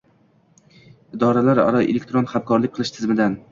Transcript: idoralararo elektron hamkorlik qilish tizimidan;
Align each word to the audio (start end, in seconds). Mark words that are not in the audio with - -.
idoralararo 1.17 1.83
elektron 1.93 2.33
hamkorlik 2.35 2.77
qilish 2.79 2.97
tizimidan; 2.99 3.41